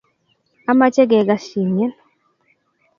ameche 0.71 1.01
gekasyinyen 1.11 1.91